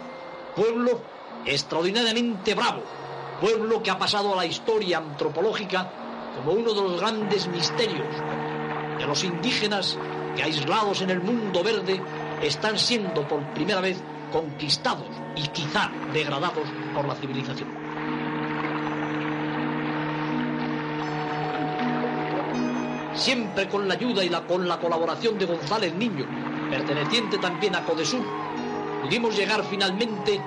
pueblo 0.55 1.01
extraordinariamente 1.45 2.53
bravo, 2.53 2.83
pueblo 3.39 3.81
que 3.83 3.91
ha 3.91 3.97
pasado 3.97 4.33
a 4.33 4.37
la 4.37 4.45
historia 4.45 4.97
antropológica 4.97 6.02
como 6.35 6.53
uno 6.53 6.73
de 6.73 6.81
los 6.81 6.99
grandes 6.99 7.47
misterios 7.47 8.07
de 8.97 9.05
los 9.05 9.23
indígenas 9.23 9.97
que 10.35 10.43
aislados 10.43 11.01
en 11.01 11.09
el 11.09 11.21
mundo 11.21 11.63
verde 11.63 12.01
están 12.41 12.77
siendo 12.77 13.27
por 13.27 13.41
primera 13.53 13.81
vez 13.81 14.01
conquistados 14.31 15.07
y 15.35 15.47
quizá 15.49 15.91
degradados 16.11 16.67
por 16.93 17.07
la 17.07 17.15
civilización. 17.15 17.69
Siempre 23.13 23.69
con 23.69 23.87
la 23.87 23.93
ayuda 23.93 24.23
y 24.25 24.29
con 24.47 24.67
la 24.67 24.79
colaboración 24.79 25.37
de 25.37 25.45
González 25.45 25.93
Niño, 25.93 26.25
perteneciente 26.69 27.37
también 27.37 27.75
a 27.75 27.85
Codesur, 27.85 28.25
pudimos 29.03 29.37
llegar 29.37 29.63
finalmente 29.63 30.41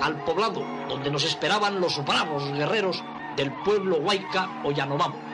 al 0.00 0.24
poblado 0.24 0.64
donde 0.88 1.10
nos 1.10 1.24
esperaban 1.24 1.80
los 1.80 2.02
bravos 2.04 2.50
guerreros 2.52 3.02
del 3.36 3.52
pueblo 3.52 3.98
Huayca 3.98 4.62
o 4.64 4.72
Yanomamo. 4.72 5.25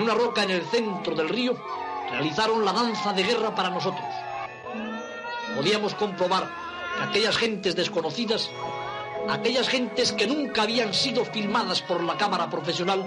En 0.00 0.04
una 0.04 0.14
roca 0.14 0.44
en 0.44 0.50
el 0.50 0.62
centro 0.62 1.14
del 1.14 1.28
río 1.28 1.54
realizaron 2.10 2.64
la 2.64 2.72
danza 2.72 3.12
de 3.12 3.22
guerra 3.22 3.54
para 3.54 3.68
nosotros. 3.68 4.08
Podíamos 5.54 5.94
comprobar 5.94 6.48
que 6.96 7.02
aquellas 7.04 7.36
gentes 7.36 7.76
desconocidas, 7.76 8.50
aquellas 9.28 9.68
gentes 9.68 10.12
que 10.12 10.26
nunca 10.26 10.62
habían 10.62 10.94
sido 10.94 11.26
filmadas 11.26 11.82
por 11.82 12.02
la 12.02 12.16
cámara 12.16 12.48
profesional, 12.48 13.06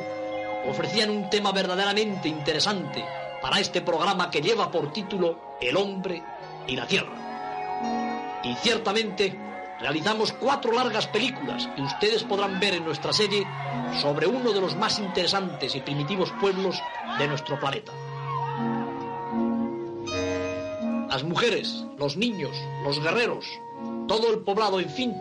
ofrecían 0.69 1.09
un 1.09 1.31
tema 1.31 1.51
verdaderamente 1.51 2.29
interesante 2.29 3.03
para 3.41 3.59
este 3.59 3.81
programa 3.81 4.29
que 4.29 4.41
lleva 4.41 4.69
por 4.69 4.93
título 4.93 5.55
El 5.59 5.77
hombre 5.77 6.21
y 6.67 6.75
la 6.75 6.85
tierra. 6.85 8.39
Y 8.43 8.53
ciertamente 8.57 9.35
realizamos 9.79 10.31
cuatro 10.33 10.71
largas 10.71 11.07
películas 11.07 11.67
que 11.75 11.81
ustedes 11.81 12.23
podrán 12.23 12.59
ver 12.59 12.75
en 12.75 12.85
nuestra 12.85 13.13
serie 13.13 13.45
sobre 14.01 14.27
uno 14.27 14.51
de 14.53 14.61
los 14.61 14.75
más 14.75 14.99
interesantes 14.99 15.75
y 15.75 15.81
primitivos 15.81 16.31
pueblos 16.39 16.81
de 17.17 17.27
nuestro 17.27 17.59
planeta. 17.59 17.91
Las 21.09 21.23
mujeres, 21.23 21.85
los 21.97 22.17
niños, 22.17 22.57
los 22.83 22.99
guerreros, 22.99 23.45
todo 24.07 24.33
el 24.33 24.39
poblado, 24.39 24.79
en 24.79 24.89
fin, 24.89 25.13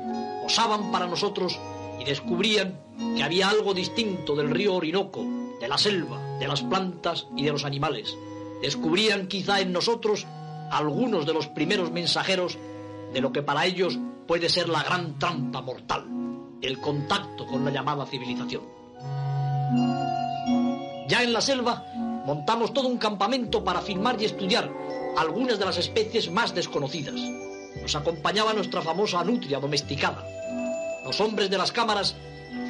osaban 0.45 0.91
para 0.91 1.07
nosotros 1.07 1.59
y 2.01 2.05
descubrían 2.05 2.81
que 3.17 3.23
había 3.23 3.49
algo 3.49 3.75
distinto 3.75 4.35
del 4.35 4.51
río 4.51 4.75
Orinoco, 4.75 5.25
de 5.61 5.69
la 5.69 5.79
selva, 5.79 6.19
de 6.39 6.49
las 6.49 6.63
plantas 6.63 7.27
y 7.37 7.45
de 7.45 7.53
los 7.53 7.65
animales. 7.65 8.17
Descubrían 8.61 9.29
quizá 9.29 9.61
en 9.61 9.73
nosotros 9.73 10.27
algunos 10.71 11.27
de 11.27 11.35
los 11.35 11.49
primeros 11.49 11.91
mensajeros 11.91 12.59
de 13.13 13.21
lo 13.21 13.33
que 13.33 13.43
para 13.43 13.67
ellos 13.67 13.99
puede 14.27 14.49
ser 14.49 14.69
la 14.69 14.83
gran 14.83 15.19
trampa 15.19 15.61
mortal, 15.61 16.05
el 16.61 16.81
contacto 16.81 17.47
con 17.47 17.65
la 17.65 17.71
llamada 17.71 18.07
civilización. 18.07 18.63
Ya 21.09 21.23
en 21.23 21.33
la 21.33 21.41
selva 21.41 21.85
montamos 22.25 22.73
todo 22.73 22.89
un 22.89 22.99
campamento 22.99 23.65
para 23.65 23.81
filmar 23.81 24.21
y 24.21 24.27
estudiar 24.27 24.73
algunas 25.17 25.59
de 25.59 25.65
las 25.65 25.79
especies 25.79 26.31
más 26.31 26.55
desconocidas. 26.55 27.15
nos 27.81 27.97
acompañaba 27.97 28.53
nuestra 28.53 28.83
famosa 28.83 29.25
nutria 29.25 29.59
domesticada. 29.59 30.25
Los 31.05 31.21
hombres 31.21 31.51
de 31.51 31.59
las 31.59 31.73
cámaras 31.73 32.15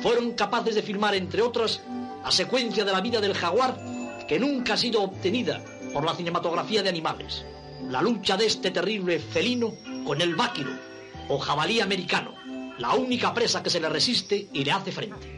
fueron 0.00 0.32
capaces 0.32 0.74
de 0.74 0.82
filmar, 0.82 1.14
entre 1.14 1.42
otras, 1.42 1.82
la 2.24 2.30
secuencia 2.30 2.84
de 2.84 2.92
la 2.92 3.00
vida 3.00 3.20
del 3.20 3.34
jaguar 3.34 3.76
que 4.26 4.38
nunca 4.38 4.74
ha 4.74 4.76
sido 4.76 5.02
obtenida 5.02 5.60
por 5.92 6.04
la 6.04 6.14
cinematografía 6.14 6.82
de 6.82 6.88
animales. 6.88 7.44
La 7.90 8.00
lucha 8.00 8.36
de 8.36 8.46
este 8.46 8.70
terrible 8.70 9.18
felino 9.18 9.74
con 10.04 10.20
el 10.20 10.34
váquiro 10.34 10.91
o 11.32 11.38
jabalí 11.38 11.80
americano, 11.80 12.34
la 12.78 12.94
única 12.94 13.32
presa 13.32 13.62
que 13.62 13.70
se 13.70 13.80
le 13.80 13.88
resiste 13.88 14.48
y 14.52 14.64
le 14.64 14.72
hace 14.72 14.92
frente. 14.92 15.36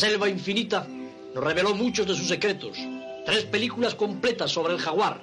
Selva 0.00 0.30
infinita 0.30 0.86
nos 1.34 1.44
reveló 1.44 1.74
muchos 1.74 2.06
de 2.06 2.14
sus 2.14 2.26
secretos. 2.26 2.78
Tres 3.26 3.44
películas 3.44 3.94
completas 3.94 4.50
sobre 4.50 4.72
el 4.72 4.80
jaguar, 4.80 5.20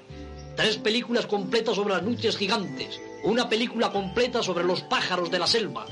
tres 0.56 0.78
películas 0.78 1.26
completas 1.26 1.76
sobre 1.76 1.96
las 1.96 2.04
nutrias 2.04 2.38
gigantes, 2.38 3.02
una 3.24 3.50
película 3.50 3.92
completa 3.92 4.44
sobre 4.44 4.64
los 4.64 4.84
pájaros 4.84 5.32
de 5.32 5.40
la 5.40 5.48
selva. 5.48 5.88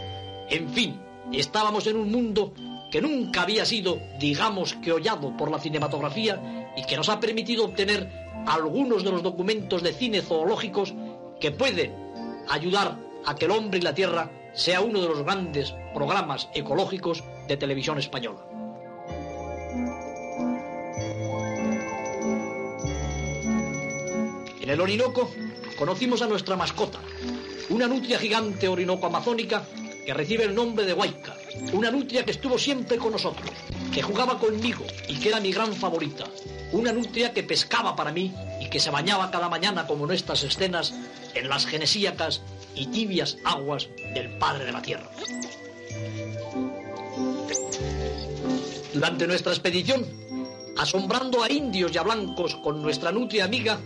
En 0.52 0.70
fin, 0.70 1.02
estábamos 1.34 1.88
en 1.88 1.98
un 1.98 2.12
mundo 2.12 2.54
que 2.92 3.02
nunca 3.02 3.42
había 3.42 3.66
sido, 3.66 4.00
digamos 4.20 4.76
que 4.76 4.92
hollado 4.92 5.36
por 5.36 5.50
la 5.50 5.58
cinematografía 5.58 6.72
y 6.78 6.86
que 6.86 6.96
nos 6.96 7.10
ha 7.10 7.20
permitido 7.20 7.66
obtener 7.66 8.08
algunos 8.46 9.04
de 9.04 9.10
los 9.10 9.24
documentos 9.24 9.82
de 9.82 9.94
cine 9.94 10.22
zoológicos 10.22 10.94
que 11.40 11.50
pueden 11.50 11.92
ayudar 12.50 13.00
a 13.26 13.34
que 13.34 13.46
el 13.46 13.52
hombre 13.52 13.80
y 13.80 13.82
la 13.82 13.96
tierra 13.96 14.30
sea 14.54 14.82
uno 14.82 15.02
de 15.02 15.08
los 15.08 15.24
grandes 15.24 15.74
programas 15.96 16.50
ecológicos 16.54 17.24
de 17.48 17.58
televisión 17.58 17.98
española. 17.98 18.55
En 24.66 24.72
el 24.72 24.82
Orinoco 24.82 25.30
conocimos 25.78 26.24
a 26.24 26.28
nuestra 26.28 26.56
mascota, 26.56 26.98
una 27.70 27.86
nutria 27.86 28.18
gigante 28.18 28.68
orinoco 28.68 29.06
amazónica 29.06 29.64
que 30.04 30.12
recibe 30.12 30.46
el 30.46 30.56
nombre 30.56 30.88
de 30.88 30.94
Huayca, 30.94 31.36
una 31.72 31.92
nutria 31.92 32.26
que 32.26 32.32
estuvo 32.32 32.58
siempre 32.58 32.98
con 32.98 33.12
nosotros, 33.12 33.48
que 33.94 34.02
jugaba 34.02 34.40
conmigo 34.40 34.84
y 35.08 35.20
que 35.20 35.30
era 35.30 35.40
mi 35.40 35.52
gran 35.52 35.72
favorita, 35.72 36.24
una 36.72 36.92
nutria 36.92 37.32
que 37.32 37.44
pescaba 37.44 37.96
para 37.96 38.12
mí 38.12 38.34
y 38.60 38.68
que 38.72 38.80
se 38.80 38.90
bañaba 38.90 39.30
cada 39.30 39.50
mañana 39.50 39.86
como 39.86 40.06
en 40.06 40.14
estas 40.14 40.42
escenas 40.42 40.96
en 41.36 41.48
las 41.48 41.68
genesíacas 41.68 42.42
y 42.74 42.88
tibias 42.88 43.38
aguas 43.44 43.88
del 44.16 44.36
Padre 44.40 44.66
de 44.66 44.72
la 44.72 44.82
Tierra. 44.82 45.12
Durante 48.96 49.28
nuestra 49.28 49.52
expedición, 49.52 50.08
asombrando 50.76 51.44
a 51.44 51.52
indios 51.52 51.92
y 51.94 52.00
a 52.00 52.02
blancos 52.02 52.56
con 52.56 52.82
nuestra 52.82 53.12
nutria 53.12 53.46
amiga, 53.46 53.80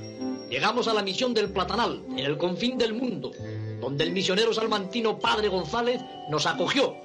llegamos 0.50 0.88
a 0.88 0.94
la 0.94 1.04
misión 1.04 1.34
del 1.34 1.52
Platanal, 1.52 2.04
en 2.10 2.20
el 2.20 2.38
confín 2.38 2.78
del 2.78 2.94
mundo, 2.94 3.32
donde 3.80 4.04
el 4.04 4.12
misionero 4.12 4.54
salmantino 4.54 5.20
Padre 5.20 5.48
González 5.48 6.02
nos 6.30 6.46
acogió 6.46 6.96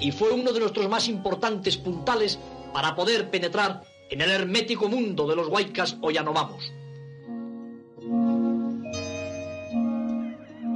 y 0.00 0.12
fue 0.12 0.30
uno 0.30 0.52
de 0.52 0.60
nuestros 0.60 0.88
más 0.88 1.08
importantes 1.08 1.76
puntales 1.76 2.38
para 2.72 2.94
poder 2.94 3.30
penetrar 3.30 3.82
en 4.10 4.20
el 4.20 4.30
hermético 4.30 4.88
mundo 4.88 5.26
de 5.26 5.36
los 5.36 5.48
huaycas 5.48 5.96
o 6.00 6.10
yanomamos. 6.10 6.72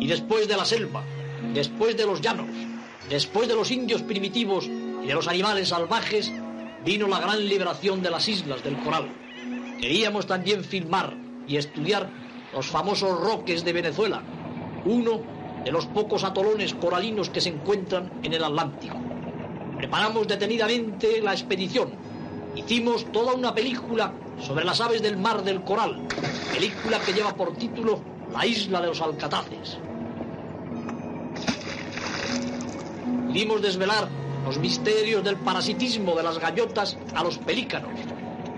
Y 0.01 0.07
después 0.07 0.49
de 0.49 0.57
la 0.57 0.65
selva, 0.65 1.05
después 1.55 1.97
de 1.97 2.07
los 2.07 2.21
llanos, 2.21 2.49
después 3.09 3.49
de 3.49 3.55
los 3.55 3.71
indios 3.71 4.03
primitivos 4.03 4.67
y 4.67 5.07
de 5.07 5.15
los 5.15 5.29
animales 5.29 5.69
salvajes, 5.69 6.33
vino 6.85 7.07
la 7.07 7.21
gran 7.21 7.47
liberación 7.49 8.03
de 8.03 8.11
las 8.11 8.29
islas 8.29 8.63
del 8.65 8.77
coral. 8.79 9.09
Queríamos 9.81 10.27
también 10.27 10.65
filmar 10.65 11.22
y 11.47 11.57
estudiar 11.57 12.09
los 12.53 12.67
famosos 12.67 13.19
roques 13.21 13.65
de 13.65 13.73
Venezuela, 13.73 14.23
uno 14.85 15.21
de 15.65 15.73
los 15.73 15.87
pocos 15.87 16.25
atolones 16.25 16.75
coralinos 16.75 17.31
que 17.31 17.41
se 17.41 17.51
encuentran 17.51 18.11
en 18.23 18.33
el 18.33 18.45
Atlántico. 18.45 18.97
Preparamos 19.77 20.29
detenidamente 20.29 21.21
la 21.21 21.33
expedición. 21.33 21.91
Hicimos 22.55 23.11
toda 23.13 23.35
una 23.35 23.55
película 23.55 24.13
sobre 24.41 24.65
las 24.65 24.81
aves 24.81 25.03
del 25.03 25.17
mar 25.17 25.43
del 25.43 25.63
coral, 25.63 26.03
película 26.53 27.01
que 27.01 27.13
lleva 27.13 27.35
por 27.35 27.55
título 27.57 28.01
La 28.33 28.47
isla 28.47 28.81
de 28.81 28.89
los 28.89 29.01
alcataces. 29.01 29.79
Pudimos 33.27 33.63
desvelar 33.63 34.09
los 34.45 34.59
misterios 34.59 35.25
del 35.25 35.37
parasitismo 35.37 36.15
de 36.15 36.23
las 36.23 36.39
gaviotas 36.39 36.99
a 37.15 37.23
los 37.23 37.39
pelícanos. 37.39 37.93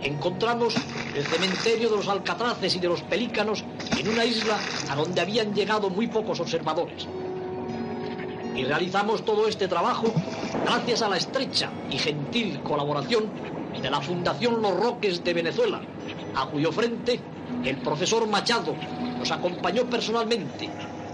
Encontramos 0.05 0.75
el 1.17 1.25
cementerio 1.25 1.89
de 1.89 1.97
los 1.97 2.09
alcatraces 2.09 2.77
y 2.77 2.79
de 2.79 2.89
los 2.89 3.01
pelícanos 3.01 3.65
en 3.99 4.07
una 4.07 4.27
isla 4.27 4.59
a 4.91 4.97
donde 4.97 5.23
habían 5.23 5.55
llegado 5.55 5.89
muy 5.89 6.09
pocos 6.09 6.41
observadores. 6.41 7.09
Y 8.55 8.65
realizamos 8.65 9.25
todo 9.25 9.49
este 9.49 9.67
trabajo 9.67 10.13
gracias 10.63 11.01
a 11.01 11.09
la 11.09 11.17
estrecha 11.17 11.71
y 11.91 11.97
gentil 11.97 12.61
colaboración 12.63 13.31
de 13.81 13.91
la 13.91 14.03
Fundación 14.03 14.61
Los 14.61 14.77
Roques 14.77 15.25
de 15.25 15.33
Venezuela, 15.33 15.81
a 16.37 16.47
cuyo 16.47 16.71
frente 16.71 17.19
el 17.65 17.79
profesor 17.79 18.29
Machado 18.29 18.77
nos 19.19 19.31
acompañó 19.31 19.87
personalmente, 19.87 20.69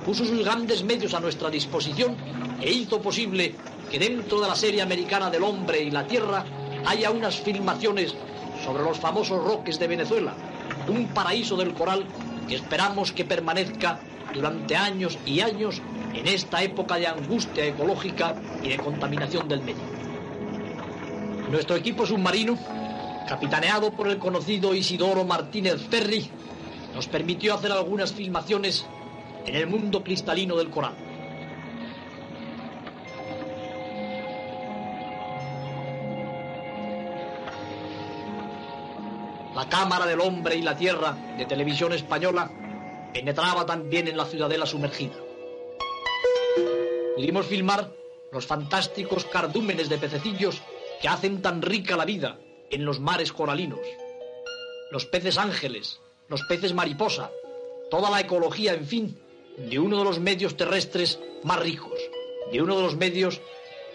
puso 0.04 0.24
sus 0.24 0.44
grandes 0.44 0.82
medios 0.82 1.14
a 1.14 1.20
nuestra 1.20 1.48
disposición 1.48 2.16
e 2.60 2.70
hizo 2.70 3.00
posible 3.00 3.54
que 3.88 4.00
dentro 4.00 4.40
de 4.40 4.48
la 4.48 4.56
serie 4.56 4.82
americana 4.82 5.30
del 5.30 5.44
hombre 5.44 5.80
y 5.80 5.92
la 5.92 6.08
tierra 6.08 6.44
haya 6.84 7.12
unas 7.12 7.36
filmaciones 7.36 8.16
sobre 8.70 8.84
los 8.84 9.00
famosos 9.00 9.42
roques 9.42 9.80
de 9.80 9.88
Venezuela, 9.88 10.32
un 10.86 11.08
paraíso 11.08 11.56
del 11.56 11.74
coral 11.74 12.04
que 12.46 12.54
esperamos 12.54 13.10
que 13.10 13.24
permanezca 13.24 13.98
durante 14.32 14.76
años 14.76 15.18
y 15.26 15.40
años 15.40 15.82
en 16.14 16.28
esta 16.28 16.62
época 16.62 16.94
de 16.94 17.08
angustia 17.08 17.66
ecológica 17.66 18.36
y 18.62 18.68
de 18.68 18.76
contaminación 18.76 19.48
del 19.48 19.62
medio. 19.62 19.82
Nuestro 21.50 21.74
equipo 21.74 22.06
submarino, 22.06 22.56
capitaneado 23.26 23.90
por 23.90 24.06
el 24.06 24.18
conocido 24.18 24.72
Isidoro 24.72 25.24
Martínez 25.24 25.88
Ferri, 25.90 26.30
nos 26.94 27.08
permitió 27.08 27.54
hacer 27.54 27.72
algunas 27.72 28.12
filmaciones 28.12 28.86
en 29.46 29.56
el 29.56 29.66
mundo 29.66 30.04
cristalino 30.04 30.54
del 30.54 30.70
coral. 30.70 30.94
Cámara 39.70 40.04
del 40.04 40.20
Hombre 40.20 40.56
y 40.56 40.62
la 40.62 40.76
Tierra 40.76 41.16
de 41.38 41.46
Televisión 41.46 41.92
Española 41.92 42.50
penetraba 43.14 43.64
también 43.64 44.08
en 44.08 44.16
la 44.16 44.26
ciudadela 44.26 44.66
sumergida. 44.66 45.14
Pudimos 47.16 47.46
filmar 47.46 47.92
los 48.32 48.46
fantásticos 48.46 49.24
cardúmenes 49.24 49.88
de 49.88 49.98
pececillos 49.98 50.60
que 51.00 51.08
hacen 51.08 51.40
tan 51.40 51.62
rica 51.62 51.96
la 51.96 52.04
vida 52.04 52.38
en 52.70 52.84
los 52.84 53.00
mares 53.00 53.32
coralinos. 53.32 53.80
Los 54.90 55.06
peces 55.06 55.38
ángeles, 55.38 56.00
los 56.28 56.42
peces 56.42 56.74
mariposa, 56.74 57.30
toda 57.90 58.10
la 58.10 58.20
ecología, 58.20 58.74
en 58.74 58.86
fin, 58.86 59.20
de 59.56 59.78
uno 59.78 59.98
de 59.98 60.04
los 60.04 60.18
medios 60.18 60.56
terrestres 60.56 61.20
más 61.44 61.60
ricos, 61.60 61.98
de 62.52 62.60
uno 62.60 62.76
de 62.76 62.82
los 62.82 62.96
medios 62.96 63.40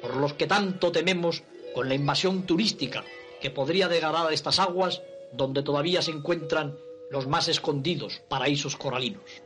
por 0.01 0.15
los 0.15 0.33
que 0.33 0.47
tanto 0.47 0.91
tememos 0.91 1.43
con 1.73 1.89
la 1.89 1.95
invasión 1.95 2.43
turística 2.43 3.03
que 3.41 3.49
podría 3.51 3.87
degradar 3.87 4.31
estas 4.31 4.59
aguas 4.59 5.01
donde 5.35 5.63
todavía 5.63 6.01
se 6.01 6.11
encuentran 6.11 6.77
los 7.09 7.27
más 7.27 7.47
escondidos 7.47 8.21
paraísos 8.27 8.75
coralinos. 8.75 9.41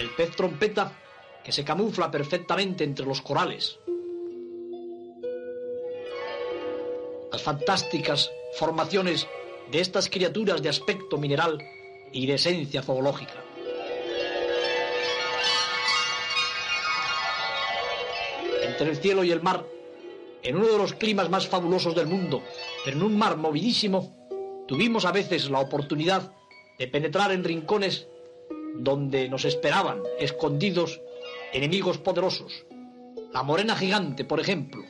El 0.00 0.10
pez 0.16 0.36
trompeta 0.36 0.98
que 1.44 1.52
se 1.52 1.64
camufla 1.64 2.10
perfectamente 2.10 2.84
entre 2.84 3.06
los 3.06 3.20
corales. 3.20 3.78
Las 7.30 7.42
fantásticas 7.42 8.30
formaciones 8.58 9.26
de 9.70 9.80
estas 9.80 10.08
criaturas 10.10 10.62
de 10.62 10.68
aspecto 10.68 11.16
mineral 11.16 11.58
y 12.12 12.26
de 12.26 12.34
esencia 12.34 12.82
zoológica. 12.82 13.41
Entre 18.82 18.96
el 18.96 19.02
cielo 19.02 19.22
y 19.22 19.30
el 19.30 19.42
mar, 19.42 19.64
en 20.42 20.56
uno 20.56 20.66
de 20.66 20.78
los 20.78 20.94
climas 20.94 21.30
más 21.30 21.46
fabulosos 21.46 21.94
del 21.94 22.08
mundo, 22.08 22.42
pero 22.84 22.96
en 22.96 23.04
un 23.04 23.16
mar 23.16 23.36
movidísimo, 23.36 24.22
Tuvimos 24.66 25.04
a 25.04 25.12
veces 25.12 25.50
la 25.50 25.60
oportunidad 25.60 26.32
de 26.78 26.88
penetrar 26.88 27.32
en 27.32 27.44
rincones 27.44 28.06
donde 28.76 29.28
nos 29.28 29.44
esperaban, 29.44 30.02
escondidos, 30.18 31.00
enemigos 31.52 31.98
poderosos. 31.98 32.64
La 33.32 33.42
morena 33.42 33.76
gigante, 33.76 34.24
por 34.24 34.40
ejemplo, 34.40 34.82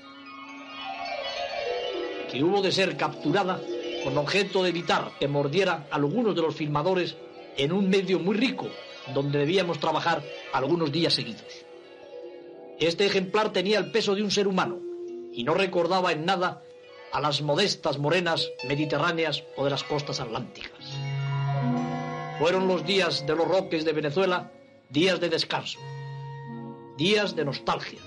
que 2.31 2.45
hubo 2.45 2.63
de 2.63 2.71
ser 2.71 2.97
capturada 2.97 3.61
con 4.05 4.17
objeto 4.19 4.63
de 4.63 4.69
evitar 4.69 5.11
que 5.19 5.29
mordiera 5.29 5.87
algunos 5.91 6.35
de 6.35 6.43
los 6.43 6.55
filmadores 6.55 7.17
en 7.57 7.73
un 7.73 7.89
medio 7.89 8.19
muy 8.21 8.37
rico, 8.37 8.69
donde 9.13 9.41
debíamos 9.41 9.81
trabajar 9.81 10.23
algunos 10.53 10.93
días 10.93 11.15
seguidos. 11.15 11.65
Este 12.83 13.07
ejemplar 13.07 13.53
tenía 13.53 13.79
el 13.79 13.93
peso 13.93 14.17
de 14.17 14.25
un 14.25 14.33
ser 14.33 14.49
humano 14.49 14.81
y 15.33 15.45
no 15.45 15.55
recordaba 15.55 16.11
en 16.11 16.25
nada 16.25 16.65
a 17.13 17.21
las 17.21 17.41
modestas 17.41 17.99
morenas 17.99 18.51
mediterráneas 18.67 19.45
o 19.57 19.63
de 19.63 19.71
las 19.71 19.85
costas 19.85 20.19
atlánticas. 20.19 20.99
Fueron 22.41 22.67
los 22.67 22.85
días 22.85 23.25
de 23.25 23.37
los 23.37 23.47
roques 23.47 23.85
de 23.85 23.93
Venezuela 23.93 24.51
días 24.91 25.21
de 25.21 25.29
descanso, 25.29 25.79
días 26.97 27.37
de 27.37 27.45
nostalgia. 27.45 28.01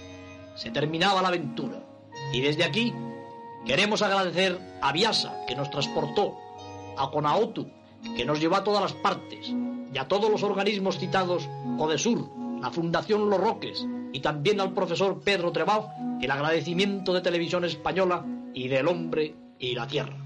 Se 0.58 0.72
terminaba 0.72 1.22
la 1.22 1.30
aventura 1.30 1.82
y 2.34 2.42
desde 2.42 2.66
aquí 2.66 2.94
queremos 3.66 4.02
agradecer 4.02 4.60
a 4.82 4.92
Biasa 4.92 5.46
que 5.48 5.56
nos 5.56 5.72
transportó, 5.72 6.38
a 6.98 7.10
Conaotu 7.12 7.66
que 8.18 8.26
nos 8.26 8.42
llevó 8.42 8.58
a 8.58 8.66
todas 8.66 8.82
las 8.82 8.94
partes 8.94 9.54
y 9.94 9.98
a 9.98 10.10
todos 10.10 10.30
los 10.30 10.44
organismos 10.44 11.00
citados 11.00 11.48
Codesur, 11.78 12.30
la 12.60 12.72
Fundación 12.72 13.30
Los 13.30 13.40
Roques 13.40 13.88
y 14.15 14.21
también 14.21 14.62
al 14.62 14.71
profesor 14.71 15.21
Pedro 15.21 15.51
Trebao 15.51 15.91
el 16.21 16.32
agradecimiento 16.32 17.12
de 17.12 17.19
Televisión 17.19 17.65
Española 17.65 18.25
y 18.54 18.69
del 18.69 18.88
hombre 18.88 19.36
y 19.60 19.75
la 19.75 19.88
tierra. 19.88 20.25